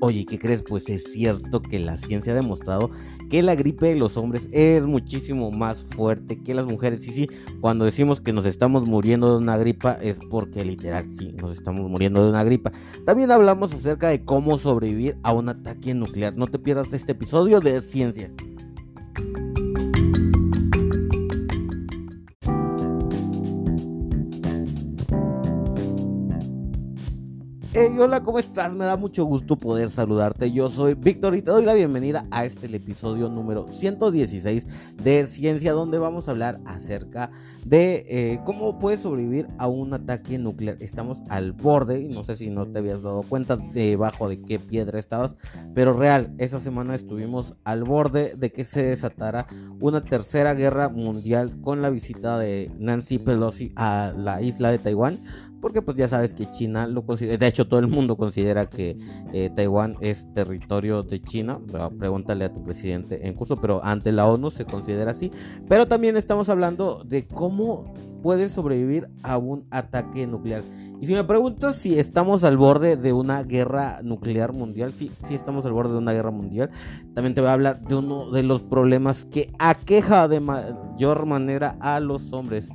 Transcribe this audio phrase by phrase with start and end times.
[0.00, 0.62] Oye, ¿qué crees?
[0.62, 2.90] Pues es cierto que la ciencia ha demostrado
[3.30, 7.04] que la gripe de los hombres es muchísimo más fuerte que las mujeres.
[7.08, 7.28] Y sí,
[7.60, 11.90] cuando decimos que nos estamos muriendo de una gripa es porque literal sí, nos estamos
[11.90, 12.70] muriendo de una gripa.
[13.04, 16.36] También hablamos acerca de cómo sobrevivir a un ataque nuclear.
[16.36, 18.30] No te pierdas este episodio de ciencia.
[28.74, 30.50] Me da mucho gusto poder saludarte.
[30.50, 34.66] Yo soy Víctor y te doy la bienvenida a este episodio número 116
[35.02, 37.30] de Ciencia, donde vamos a hablar acerca
[37.64, 40.76] de eh, cómo puedes sobrevivir a un ataque nuclear.
[40.80, 44.98] Estamos al borde, no sé si no te habías dado cuenta debajo de qué piedra
[44.98, 45.36] estabas,
[45.74, 49.46] pero real, esa semana estuvimos al borde de que se desatara
[49.80, 55.20] una tercera guerra mundial con la visita de Nancy Pelosi a la isla de Taiwán
[55.60, 58.96] porque pues ya sabes que China lo considera, de hecho todo el mundo considera que
[59.32, 61.60] eh, Taiwán es territorio de China,
[61.98, 65.30] pregúntale a tu presidente en curso, pero ante la ONU se considera así,
[65.68, 70.62] pero también estamos hablando de cómo puede sobrevivir a un ataque nuclear.
[71.00, 75.34] Y si me preguntas si estamos al borde de una guerra nuclear mundial, sí, sí
[75.34, 76.70] estamos al borde de una guerra mundial.
[77.14, 81.76] También te voy a hablar de uno de los problemas que aqueja de mayor manera
[81.80, 82.68] a los hombres.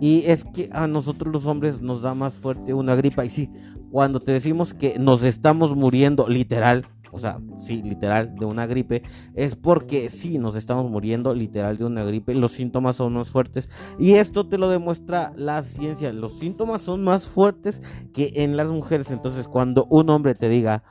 [0.00, 3.24] Y es que a nosotros los hombres nos da más fuerte una gripa.
[3.24, 3.50] Y sí,
[3.90, 9.02] cuando te decimos que nos estamos muriendo literal, o sea, sí, literal, de una gripe,
[9.34, 12.34] es porque sí, nos estamos muriendo literal de una gripe.
[12.34, 13.70] Los síntomas son más fuertes.
[13.98, 16.12] Y esto te lo demuestra la ciencia.
[16.12, 17.80] Los síntomas son más fuertes
[18.12, 19.10] que en las mujeres.
[19.10, 20.82] Entonces, cuando un hombre te diga,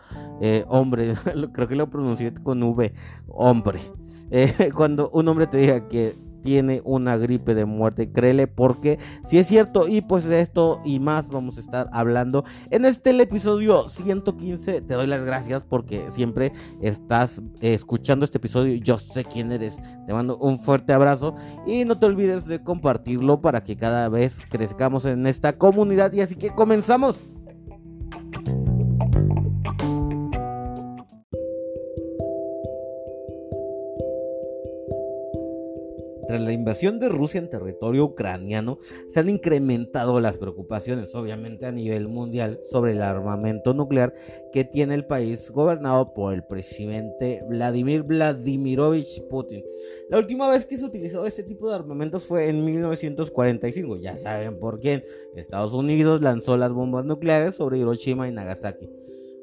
[0.41, 1.13] eh, hombre,
[1.53, 2.91] creo que lo pronuncié con V,
[3.27, 3.79] hombre.
[4.31, 9.39] Eh, cuando un hombre te diga que tiene una gripe de muerte, créele, porque si
[9.39, 13.89] es cierto, y pues de esto y más vamos a estar hablando en este episodio
[13.89, 14.81] 115.
[14.81, 18.75] Te doy las gracias porque siempre estás escuchando este episodio.
[18.75, 19.79] Yo sé quién eres.
[20.05, 21.33] Te mando un fuerte abrazo
[21.65, 26.13] y no te olvides de compartirlo para que cada vez crezcamos en esta comunidad.
[26.13, 27.34] Y así que comenzamos.
[36.27, 38.77] Tras la invasión de Rusia en territorio ucraniano,
[39.07, 44.13] se han incrementado las preocupaciones, obviamente a nivel mundial, sobre el armamento nuclear
[44.51, 49.63] que tiene el país gobernado por el presidente Vladimir Vladimirovich Putin.
[50.09, 54.59] La última vez que se utilizó este tipo de armamentos fue en 1945, ya saben
[54.59, 55.03] por quién.
[55.35, 58.89] Estados Unidos lanzó las bombas nucleares sobre Hiroshima y Nagasaki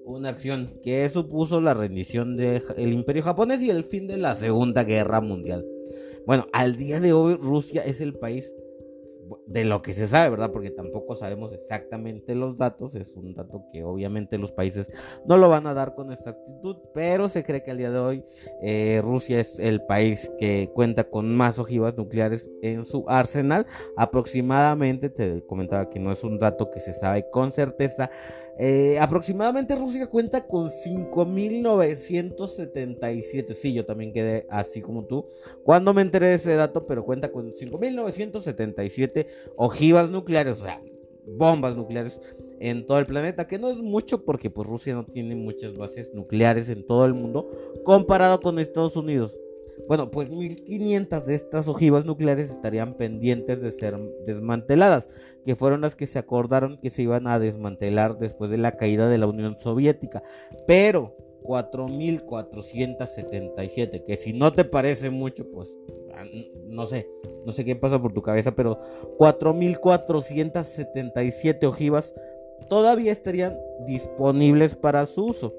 [0.05, 4.85] una acción que supuso la rendición del imperio japonés y el fin de la Segunda
[4.85, 5.65] Guerra Mundial.
[6.27, 8.53] Bueno, al día de hoy Rusia es el país
[9.47, 10.51] de lo que se sabe, ¿verdad?
[10.53, 14.91] Porque tampoco sabemos exactamente los datos, es un dato que obviamente los países
[15.27, 18.25] no lo van a dar con exactitud, pero se cree que al día de hoy
[18.63, 23.67] eh, Rusia es el país que cuenta con más ojivas nucleares en su arsenal,
[23.97, 28.11] aproximadamente, te comentaba que no es un dato que se sabe con certeza,
[28.65, 33.55] eh, aproximadamente Rusia cuenta con 5.977.
[33.55, 35.27] Sí, yo también quedé así como tú
[35.65, 40.81] cuando me enteré de ese dato, pero cuenta con 5.977 ojivas nucleares, o sea,
[41.27, 42.21] bombas nucleares
[42.61, 46.15] en todo el planeta, que no es mucho porque pues Rusia no tiene muchas bases
[46.15, 47.51] nucleares en todo el mundo
[47.83, 49.37] comparado con Estados Unidos.
[49.89, 55.09] Bueno, pues 1500 de estas ojivas nucleares estarían pendientes de ser desmanteladas,
[55.45, 59.09] que fueron las que se acordaron que se iban a desmantelar después de la caída
[59.09, 60.23] de la Unión Soviética.
[60.67, 65.77] Pero 4477, que si no te parece mucho, pues
[66.15, 66.25] ah,
[66.69, 67.09] no sé,
[67.45, 68.79] no sé qué pasa por tu cabeza, pero
[69.19, 72.15] 4477 ojivas
[72.69, 75.55] todavía estarían disponibles para su uso.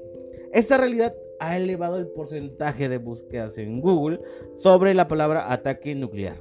[0.54, 4.20] Esta realidad ha elevado el porcentaje de búsquedas en Google
[4.58, 6.38] sobre la palabra ataque nuclear.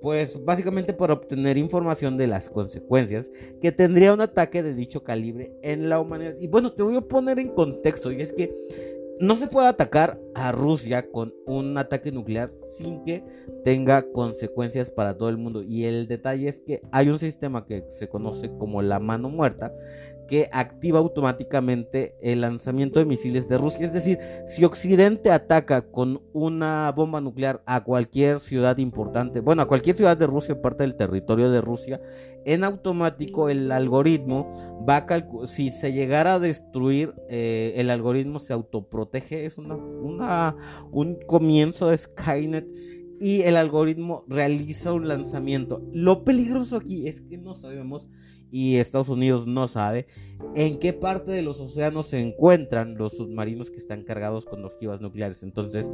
[0.00, 3.30] Pues básicamente para obtener información de las consecuencias
[3.60, 6.36] que tendría un ataque de dicho calibre en la humanidad.
[6.38, 8.54] Y bueno, te voy a poner en contexto, y es que
[9.20, 13.24] no se puede atacar a Rusia con un ataque nuclear sin que
[13.64, 15.64] tenga consecuencias para todo el mundo.
[15.64, 19.74] Y el detalle es que hay un sistema que se conoce como la mano muerta,
[20.28, 23.86] que activa automáticamente el lanzamiento de misiles de Rusia.
[23.86, 29.68] Es decir, si Occidente ataca con una bomba nuclear a cualquier ciudad importante, bueno, a
[29.68, 32.00] cualquier ciudad de Rusia, parte del territorio de Rusia,
[32.44, 34.48] en automático el algoritmo
[34.88, 39.44] va a si se llegara a destruir, eh, el algoritmo se autoprotege.
[39.44, 40.56] Es una,
[40.90, 42.66] un comienzo de Skynet
[43.20, 45.82] y el algoritmo realiza un lanzamiento.
[45.92, 48.08] Lo peligroso aquí es que no sabemos
[48.50, 50.06] y Estados Unidos no sabe
[50.54, 55.00] en qué parte de los océanos se encuentran los submarinos que están cargados con ojivas
[55.00, 55.42] nucleares.
[55.42, 55.90] Entonces,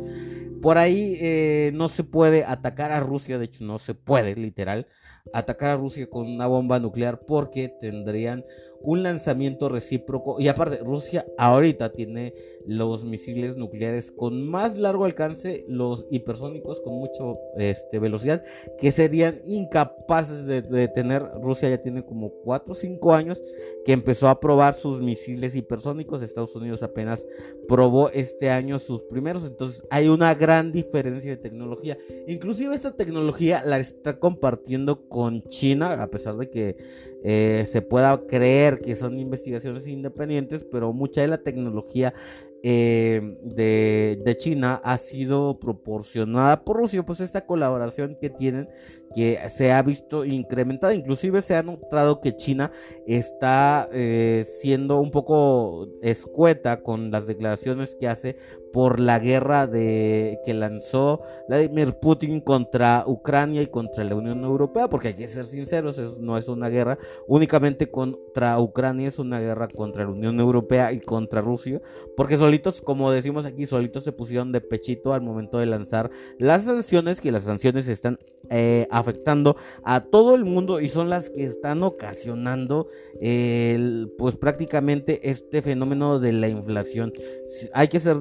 [0.61, 4.87] por ahí eh, no se puede atacar a Rusia, de hecho no se puede, literal,
[5.33, 8.45] atacar a Rusia con una bomba nuclear porque tendrían
[8.85, 10.39] un lanzamiento recíproco.
[10.39, 12.35] Y aparte, Rusia ahorita tiene
[12.67, 17.25] los misiles nucleares con más largo alcance, los hipersónicos con mucha
[17.57, 18.45] este, velocidad,
[18.79, 21.23] que serían incapaces de, de, tener.
[21.43, 23.41] Rusia ya tiene como 4 o 5 años
[23.85, 26.23] que empezó a probar sus misiles hipersónicos.
[26.23, 27.27] Estados Unidos apenas
[27.67, 29.47] probó este año sus primeros.
[29.47, 31.97] Entonces hay una gran diferencia de tecnología.
[32.27, 36.77] Inclusive esta tecnología la está compartiendo con China, a pesar de que
[37.23, 42.13] eh, se pueda creer que son investigaciones independientes, pero mucha de la tecnología
[42.67, 48.71] eh, de, China ha sido proporcionada por Rusia, pues esta colaboración que tienen
[49.15, 52.73] que se ha visto incrementada, inclusive se ha notado que China
[53.07, 58.37] está eh, siendo un poco escueta con las declaraciones que hace
[58.75, 64.89] por la guerra de que lanzó Vladimir Putin contra Ucrania y contra la Unión Europea,
[64.89, 66.99] porque hay que ser sinceros, no es una guerra
[67.29, 71.81] únicamente contra Ucrania, es una guerra contra la Unión Europea y contra Rusia,
[72.17, 76.11] porque solitos, como decimos aquí, solitos se pusieron de pechito al momento de lanzar
[76.41, 78.19] las sanciones, que las sanciones están
[78.51, 82.89] eh, afectando a todo el mundo y son las que están ocasionando
[84.19, 87.13] pues prácticamente este fenómeno de la inflación.
[87.73, 88.19] Hay que ser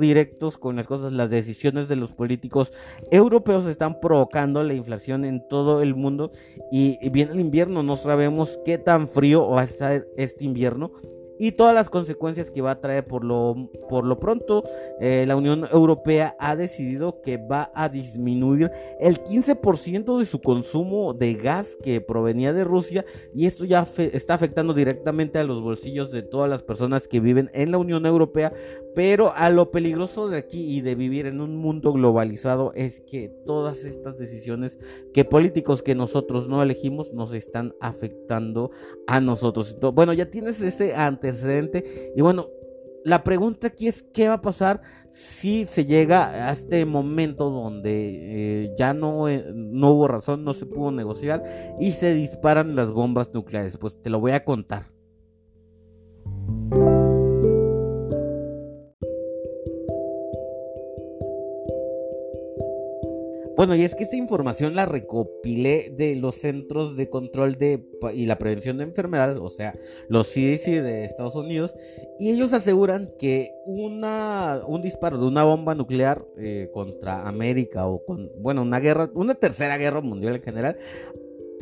[0.52, 2.74] con las cosas, las decisiones de los políticos
[3.12, 6.32] europeos están provocando la inflación en todo el mundo
[6.72, 10.92] y, viene el invierno, no sabemos qué tan frío va a ser este invierno
[11.44, 14.64] y todas las consecuencias que va a traer por lo, por lo pronto
[15.02, 21.14] eh, la Unión Europea ha decidido que va a disminuir el 15% de su consumo
[21.14, 23.04] de gas que provenía de Rusia
[23.36, 27.52] y esto ya está afectando directamente a los bolsillos de todas las personas que viven
[27.54, 28.54] en la Unión Europea
[28.96, 33.30] pero a lo peligroso de aquí y de vivir en un mundo globalizado es que
[33.46, 34.78] todas estas decisiones
[35.14, 38.72] que políticos que nosotros no elegimos nos están afectando
[39.08, 39.76] a nosotros.
[39.94, 40.96] Bueno, ya tienes ese
[42.16, 42.48] y bueno,
[43.04, 48.64] la pregunta aquí es qué va a pasar si se llega a este momento donde
[48.66, 51.44] eh, ya no, eh, no hubo razón, no se pudo negociar
[51.80, 53.78] y se disparan las bombas nucleares.
[53.78, 54.86] Pues te lo voy a contar.
[63.56, 67.86] Bueno, y es que esta información la recopilé de los Centros de Control de,
[68.16, 69.78] y la Prevención de Enfermedades, o sea,
[70.10, 71.76] los CDC de Estados Unidos,
[72.18, 78.04] y ellos aseguran que una, un disparo de una bomba nuclear eh, contra América o
[78.04, 80.78] con, bueno, una guerra, una tercera guerra mundial en general,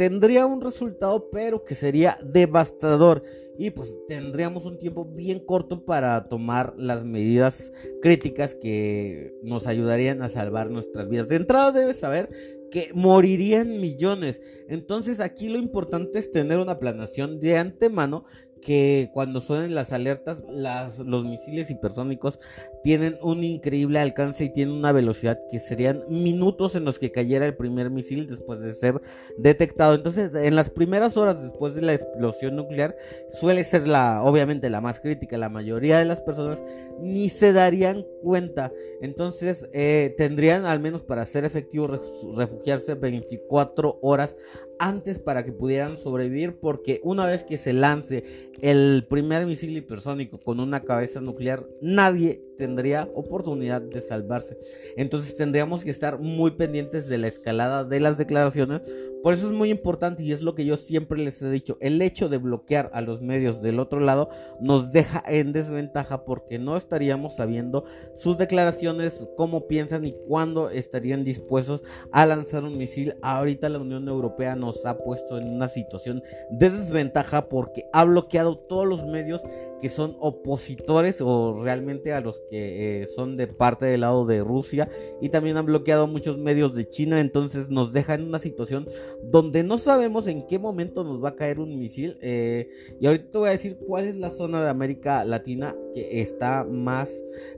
[0.02, 3.22] tendría un resultado, pero que sería devastador.
[3.60, 7.72] Y pues tendríamos un tiempo bien corto para tomar las medidas
[8.02, 11.28] críticas que nos ayudarían a salvar nuestras vidas.
[11.28, 12.32] De entrada debes saber
[12.72, 14.42] que morirían millones.
[14.68, 18.26] Entonces aquí lo importante es tener una planeación de antemano
[18.62, 22.40] que cuando suenen las alertas, los misiles hipersónicos
[22.84, 27.46] tienen un increíble alcance y tienen una velocidad que serían minutos en los que cayera
[27.46, 29.02] el primer misil después de ser
[29.38, 29.96] detectado.
[29.96, 32.96] Entonces, en las primeras horas después de la explosión nuclear,
[33.30, 35.38] suele ser la, obviamente, la más crítica.
[35.38, 36.62] La mayoría de las personas
[37.00, 38.72] ni se darían cuenta.
[39.02, 41.88] Entonces, eh, tendrían al menos para ser efectivo
[42.36, 44.38] refugiarse 24 horas
[44.82, 48.24] antes para que pudieran sobrevivir porque una vez que se lance
[48.62, 54.58] el primer misil hipersónico con una cabeza nuclear, nadie tendría oportunidad de salvarse.
[54.96, 58.82] Entonces tendríamos que estar muy pendientes de la escalada de las declaraciones.
[59.24, 61.78] Por eso es muy importante y es lo que yo siempre les he dicho.
[61.80, 66.60] El hecho de bloquear a los medios del otro lado nos deja en desventaja porque
[66.60, 67.84] no estaríamos sabiendo
[68.16, 73.16] sus declaraciones, cómo piensan y cuándo estarían dispuestos a lanzar un misil.
[73.24, 78.58] Ahorita la Unión Europea nos ha puesto en una situación de desventaja porque ha bloqueado
[78.58, 79.44] todos los medios
[79.82, 84.42] que son opositores o realmente a los que eh, son de parte del lado de
[84.42, 84.90] Rusia
[85.22, 88.88] y también han bloqueado muchos medios de China, entonces nos deja en una situación
[89.24, 92.70] donde no sabemos en qué momento nos va a caer un misil eh,
[93.00, 96.64] y ahorita te voy a decir cuál es la zona de América Latina que está
[96.64, 97.12] más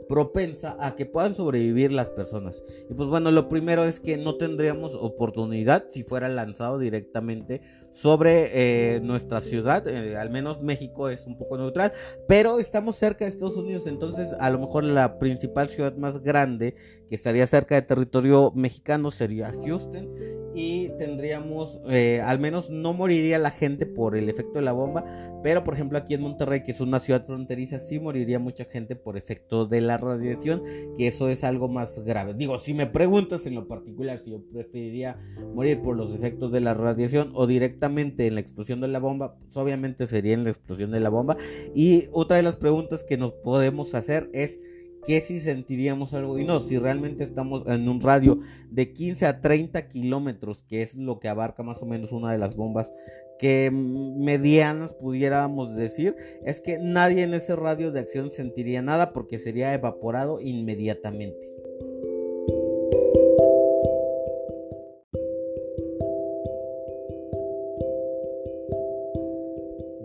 [0.07, 2.63] propensa a que puedan sobrevivir las personas.
[2.89, 7.61] Y pues bueno, lo primero es que no tendríamos oportunidad si fuera lanzado directamente
[7.93, 11.93] sobre eh, nuestra ciudad, eh, al menos México es un poco neutral,
[12.27, 16.75] pero estamos cerca de Estados Unidos, entonces a lo mejor la principal ciudad más grande
[17.07, 23.39] que estaría cerca del territorio mexicano sería Houston y tendríamos, eh, al menos no moriría
[23.39, 25.05] la gente por el efecto de la bomba,
[25.43, 28.95] pero por ejemplo aquí en Monterrey, que es una ciudad fronteriza, sí moriría mucha gente
[28.95, 30.63] por efecto de la radiación,
[30.97, 32.33] que eso es algo más grave.
[32.33, 35.17] Digo, si me preguntas en lo particular si yo preferiría
[35.53, 39.35] morir por los efectos de la radiación o directamente en la explosión de la bomba,
[39.37, 41.37] pues obviamente sería en la explosión de la bomba.
[41.73, 44.59] Y otra de las preguntas que nos podemos hacer es
[45.05, 49.41] que si sentiríamos algo y no, si realmente estamos en un radio de 15 a
[49.41, 52.91] 30 kilómetros, que es lo que abarca más o menos una de las bombas
[53.39, 59.39] que medianas pudiéramos decir, es que nadie en ese radio de acción sentiría nada porque
[59.39, 61.49] sería evaporado inmediatamente.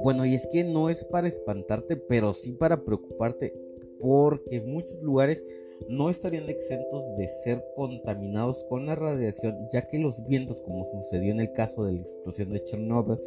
[0.02, 3.67] Bueno, y es que no es para espantarte, pero sí para preocuparte
[4.00, 5.44] porque muchos lugares
[5.88, 11.30] no estarían exentos de ser contaminados con la radiación, ya que los vientos, como sucedió
[11.30, 13.18] en el caso de la explosión de Chernobyl,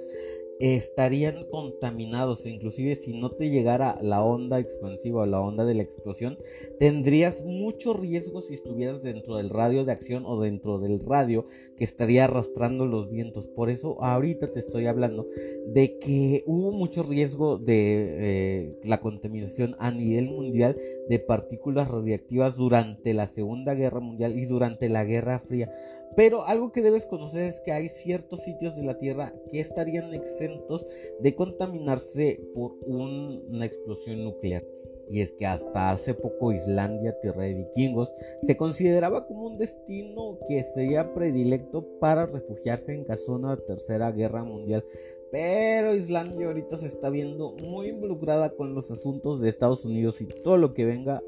[0.62, 2.46] estarían contaminados.
[2.46, 6.38] Inclusive si no te llegara la onda expansiva o la onda de la explosión,
[6.80, 11.84] tendrías mucho riesgo si estuvieras dentro del radio de acción o dentro del radio que
[11.84, 13.48] estaría arrastrando los vientos.
[13.48, 15.28] Por eso ahorita te estoy hablando
[15.68, 17.76] de que hubo mucho riesgo de
[18.20, 20.78] eh, la contaminación a nivel mundial
[21.10, 25.72] de partículas radiactivas durante la Segunda Guerra Mundial y durante la Guerra Fría.
[26.16, 30.14] Pero algo que debes conocer es que hay ciertos sitios de la Tierra que estarían
[30.14, 30.86] exentos
[31.20, 34.64] de contaminarse por una explosión nuclear.
[35.10, 38.14] Y es que hasta hace poco Islandia, tierra de vikingos,
[38.44, 44.12] se consideraba como un destino que sería predilecto para refugiarse en caso de una tercera
[44.12, 44.86] guerra mundial.
[45.30, 50.28] Pero Islandia ahorita se está viendo muy involucrada con los asuntos de Estados Unidos y
[50.28, 51.22] todo lo que venga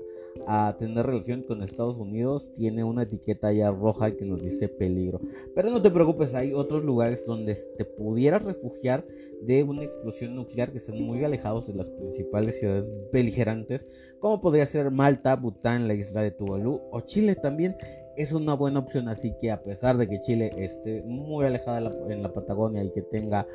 [0.48, 5.22] a tener relación con Estados Unidos tiene una etiqueta ya roja que nos dice peligro.
[5.56, 9.06] Pero no te preocupes, hay otros lugares donde te pudieras refugiar
[9.42, 13.86] de una explosión nuclear que están muy alejados de las principales ciudades beligerantes,
[14.20, 17.75] como podría ser Malta, Bután, la isla de Tuvalu o Chile también.
[18.16, 22.22] Es una buena opción, así que a pesar de que Chile esté muy alejada en
[22.22, 23.48] la Patagonia y que tenga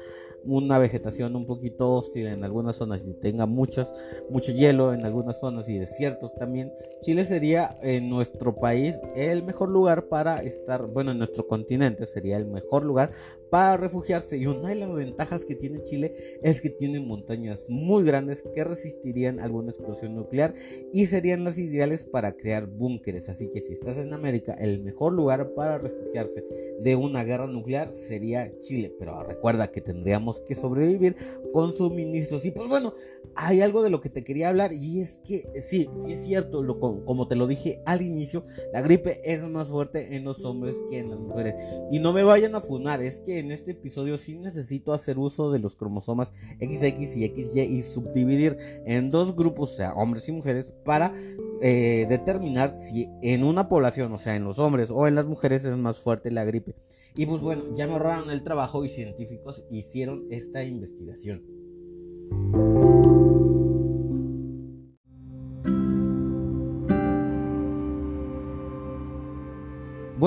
[0.49, 3.93] una vegetación un poquito hostil en algunas zonas y tenga muchos,
[4.31, 9.69] mucho hielo en algunas zonas y desiertos también, Chile sería en nuestro país el mejor
[9.69, 13.13] lugar para estar, bueno, en nuestro continente sería el mejor lugar
[13.51, 14.37] para refugiarse.
[14.37, 16.13] Y una de las ventajas que tiene Chile
[16.43, 20.55] es que tiene montañas muy grandes que resistirían alguna explosión nuclear
[20.93, 23.29] y serían las ideales para crear búnkeres.
[23.29, 26.45] Así que si estás en América, el mejor lugar para refugiarse
[26.81, 28.95] de una guerra nuclear sería Chile.
[28.99, 31.17] Pero recuerda que tendríamos que sobrevivir
[31.53, 32.45] con suministros.
[32.45, 32.93] Y pues bueno,
[33.35, 36.63] hay algo de lo que te quería hablar y es que sí, sí es cierto,
[36.63, 38.43] lo, como te lo dije al inicio,
[38.73, 41.55] la gripe es más fuerte en los hombres que en las mujeres.
[41.91, 45.51] Y no me vayan a funar, es que en este episodio sí necesito hacer uso
[45.51, 50.33] de los cromosomas XX y XY y subdividir en dos grupos, o sea, hombres y
[50.33, 51.13] mujeres, para
[51.61, 55.65] eh, determinar si en una población, o sea, en los hombres o en las mujeres
[55.65, 56.75] es más fuerte la gripe.
[57.19, 61.43] Y pues bueno, ya me ahorraron el trabajo y científicos hicieron esta investigación.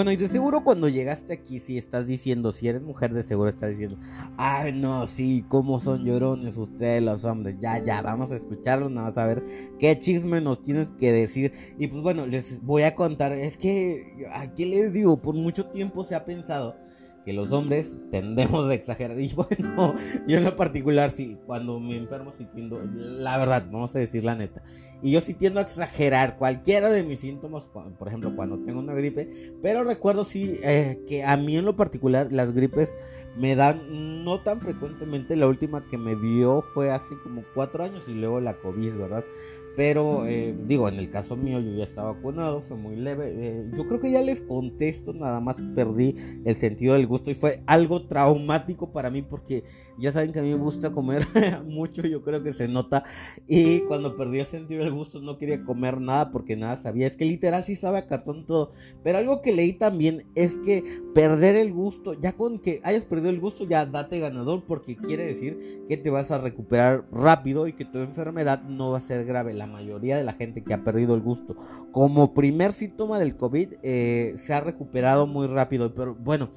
[0.02, 3.50] Bueno, y de seguro cuando llegaste aquí, si estás diciendo, si eres mujer, de seguro
[3.50, 4.00] estás diciendo,
[4.36, 7.58] ay, no, sí, cómo son llorones ustedes los hombres.
[7.60, 9.44] Ya, ya, vamos a escucharlos, nada más a ver
[9.78, 11.54] qué chisme nos tienes que decir.
[11.78, 16.04] Y pues bueno, les voy a contar, es que, aquí les digo, por mucho tiempo
[16.04, 16.78] se ha pensado
[17.26, 19.20] que los hombres tendemos a exagerar.
[19.20, 19.94] Y bueno,
[20.28, 24.24] yo en lo particular, sí, cuando me enfermo sí tiendo, la verdad, vamos a decir
[24.24, 24.64] la neta.
[25.02, 28.94] Y yo sí tiendo a exagerar cualquiera de mis síntomas, por ejemplo, cuando tengo una
[28.94, 29.30] gripe.
[29.62, 32.96] Pero recuerdo sí eh, que a mí en lo particular las gripes
[33.38, 35.36] me dan no tan frecuentemente.
[35.36, 39.26] La última que me dio fue hace como cuatro años y luego la COVID, ¿verdad?
[39.76, 43.32] Pero eh, digo, en el caso mío yo ya estaba vacunado, fue muy leve.
[43.34, 47.36] Eh, yo creo que ya les contesto, nada más perdí el sentido del gusto y
[47.36, 49.64] fue algo traumático para mí porque
[49.98, 51.26] ya saben que a mí me gusta comer
[51.66, 53.04] mucho, yo creo que se nota.
[53.48, 57.08] Y cuando perdí el sentido del gusto no quería comer nada porque nada sabía.
[57.08, 58.72] Es que literal sí sabe a cartón todo.
[59.04, 60.84] Pero algo que leí también es que
[61.14, 65.26] perder el gusto, ya con que hayas perdido el gusto, ya date ganador porque quiere
[65.26, 69.26] decir que te vas a recuperar rápido y que tu enfermedad no va a ser
[69.26, 69.54] grave.
[69.54, 71.56] La mayoría de la gente que ha perdido el gusto
[71.92, 75.94] como primer síntoma del COVID eh, se ha recuperado muy rápido.
[75.94, 76.50] Pero bueno.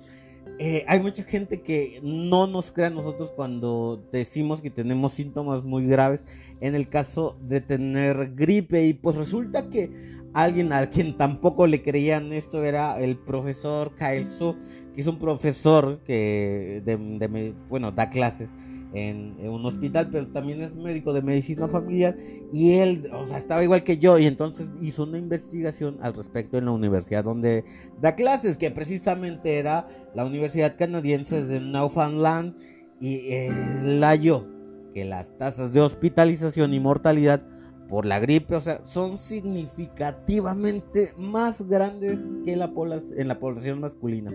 [0.61, 5.65] Eh, hay mucha gente que no nos cree a nosotros cuando decimos que tenemos síntomas
[5.65, 6.25] muy graves
[6.61, 9.91] en el caso de tener gripe y pues resulta que
[10.35, 13.93] alguien a quien tampoco le creían esto era el profesor
[14.25, 14.57] Su,
[14.95, 18.49] que es un profesor que de, bueno, da clases
[18.95, 22.17] en, un hospital, pero también es médico de medicina familiar
[22.53, 26.59] y él, o sea, estaba igual que yo y entonces hizo una investigación al respecto
[26.59, 27.65] en la universidad donde
[28.01, 32.55] da clases, que precisamente era la Universidad Canadiense de Newfoundland
[33.01, 34.47] y él halló
[34.95, 37.43] que las tasas de hospitalización y mortalidad
[37.89, 42.73] por la gripe, o sea, son significativamente más grandes que la
[43.17, 44.31] en la población masculina.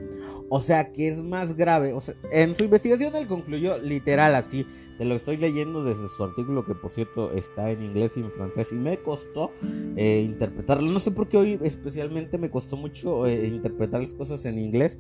[0.50, 1.94] O sea, que es más grave.
[1.94, 4.66] O sea, en su investigación él concluyó literal así.
[4.98, 8.32] Te lo estoy leyendo desde su artículo, que por cierto está en inglés y en
[8.32, 8.74] francés.
[8.74, 9.52] Y me costó
[9.96, 10.92] eh, interpretarlo.
[10.92, 15.00] No sé por qué hoy especialmente me costó mucho eh, interpretar las cosas en inglés.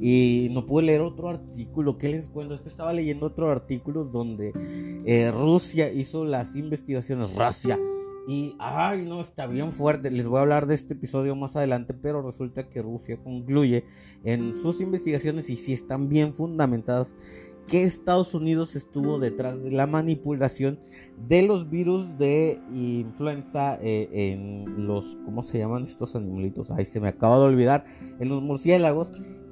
[0.00, 1.96] Y no pude leer otro artículo.
[1.96, 2.54] ¿Qué les cuento?
[2.54, 4.52] Es que estaba leyendo otro artículo donde
[5.10, 7.34] eh, Rusia hizo las investigaciones.
[7.34, 7.78] Rusia
[8.28, 10.10] y, ay, no, está bien fuerte.
[10.10, 13.86] Les voy a hablar de este episodio más adelante, pero resulta que Rusia concluye
[14.22, 17.14] en sus investigaciones y si están bien fundamentadas
[17.66, 20.78] que Estados Unidos estuvo detrás de la manipulación
[21.26, 26.70] de los virus de influenza eh, en los, ¿cómo se llaman estos animalitos?
[26.70, 27.86] Ay, se me acaba de olvidar,
[28.20, 29.10] en los murciélagos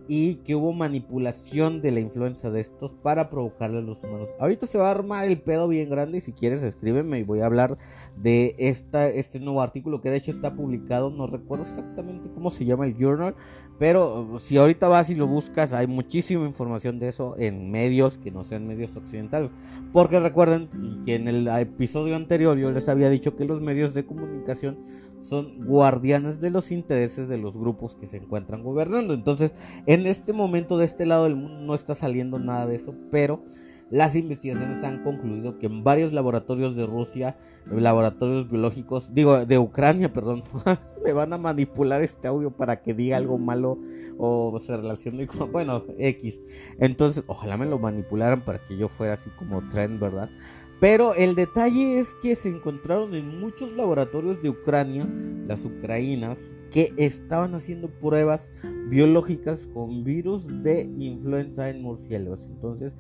[0.09, 4.35] y que hubo manipulación de la influencia de estos para provocarle a los humanos.
[4.39, 7.41] Ahorita se va a armar el pedo bien grande y si quieres escríbeme y voy
[7.41, 7.79] a hablar
[8.17, 12.65] de esta, este nuevo artículo que de hecho está publicado, no recuerdo exactamente cómo se
[12.65, 13.35] llama el journal,
[13.79, 18.31] pero si ahorita vas y lo buscas hay muchísima información de eso en medios que
[18.31, 19.51] no sean medios occidentales,
[19.93, 20.69] porque recuerden
[21.05, 24.79] que en el episodio anterior yo les había dicho que los medios de comunicación
[25.21, 29.15] son guardianes de los intereses de los grupos que se encuentran gobernando.
[29.15, 29.55] Entonces,
[29.87, 33.43] en este momento de este lado del mundo no está saliendo nada de eso, pero
[33.91, 40.13] las investigaciones han concluido que en varios laboratorios de Rusia, laboratorios biológicos, digo, de Ucrania,
[40.13, 40.43] perdón,
[41.05, 43.79] me van a manipular este audio para que diga algo malo
[44.19, 46.41] o se relacione con, bueno, X.
[46.79, 50.31] Entonces, ojalá me lo manipularan para que yo fuera así como trend, ¿verdad?
[50.79, 55.09] Pero el detalle es que se encontraron en muchos laboratorios de Ucrania,
[55.47, 58.51] las ucranianas, que estaban haciendo pruebas
[58.91, 62.45] biológicas con virus de influenza en murciélagos.
[62.45, 62.93] Entonces,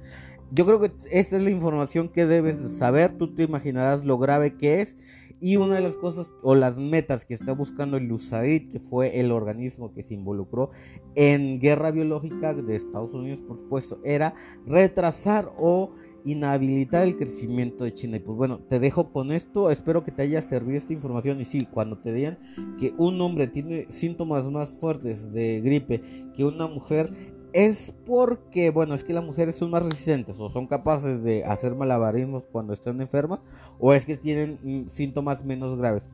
[0.51, 3.13] yo creo que esa es la información que debes saber.
[3.13, 4.97] Tú te imaginarás lo grave que es.
[5.39, 9.21] Y una de las cosas o las metas que está buscando el USAID, que fue
[9.21, 10.71] el organismo que se involucró
[11.15, 14.35] en guerra biológica de Estados Unidos, por supuesto, era
[14.67, 15.93] retrasar o
[16.27, 18.17] inhabilitar el crecimiento de China.
[18.17, 19.71] Y pues bueno, te dejo con esto.
[19.71, 21.41] Espero que te haya servido esta información.
[21.41, 22.39] Y sí, cuando te digan
[22.79, 26.03] que un hombre tiene síntomas más fuertes de gripe
[26.35, 27.13] que una mujer,
[27.57, 31.75] es porque, bueno, es que las mujeres son más resistentes o son capaces de hacer
[31.75, 33.39] malabarismos cuando están enfermas
[33.79, 36.11] o es que tienen mm, síntomas menos graves.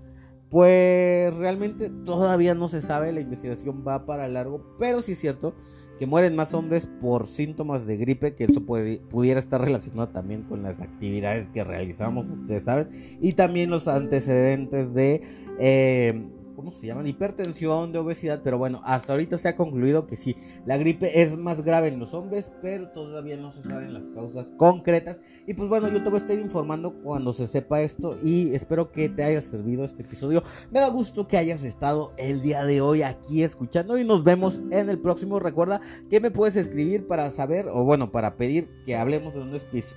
[0.51, 5.53] Pues realmente todavía no se sabe, la investigación va para largo, pero sí es cierto
[5.99, 10.63] que mueren más hombres por síntomas de gripe, que eso pudiera estar relacionado también con
[10.63, 12.89] las actividades que realizamos, ustedes saben,
[13.21, 15.23] y también los antecedentes de...
[15.59, 17.07] Eh, ¿cómo se llaman?
[17.07, 20.37] Hipertensión, de obesidad, pero bueno, hasta ahorita se ha concluido que sí,
[20.67, 24.53] la gripe es más grave en los hombres, pero todavía no se saben las causas
[24.57, 25.21] concretas.
[25.47, 28.93] Y pues bueno, yo te voy a estar informando cuando se sepa esto y espero
[28.93, 30.43] que te haya servido este episodio.
[30.71, 34.63] Me da gusto que hayas estado el día de hoy aquí escuchando y nos vemos
[34.71, 35.41] en el próximo.
[35.41, 39.53] Recuerda que me puedes escribir para saber o bueno, para pedir que hablemos de un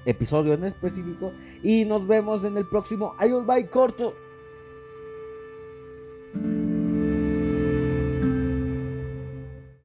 [0.06, 1.32] episodio en específico
[1.64, 3.14] y nos vemos en el próximo.
[3.18, 4.25] Ayos, bye, corto.